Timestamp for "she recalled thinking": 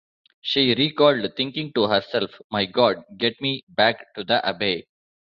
0.41-1.73